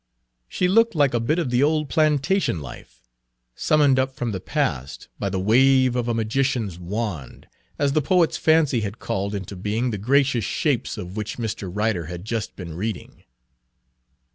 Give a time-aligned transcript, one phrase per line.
[0.49, 3.07] She looked like a bit of the old plantation life,
[3.53, 8.35] summoned up from the past by the wave of a magician's wand, as the poet's
[8.37, 11.69] fancy had called into being the gracious shapes of which Mr.
[11.71, 13.25] Ryder had just been reading.